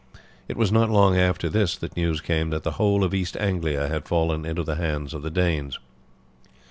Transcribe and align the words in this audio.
It 0.47 0.57
was 0.57 0.71
not 0.71 0.89
long 0.89 1.15
after 1.15 1.47
this 1.47 1.77
that 1.77 1.95
news 1.95 2.21
came 2.21 2.49
that 2.49 2.63
the 2.63 2.71
whole 2.81 3.03
of 3.03 3.13
East 3.13 3.37
Anglia 3.37 3.87
had 3.87 4.07
fallen 4.07 4.47
into 4.47 4.63
the 4.63 4.77
hands 4.77 5.13
of 5.13 5.21
the 5.21 5.29
Danes. 5.29 5.77